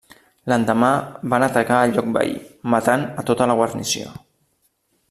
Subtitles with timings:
[0.51, 0.89] L'endemà
[1.33, 2.33] van atacar el lloc veí,
[2.77, 4.15] matant a tota la guarnició.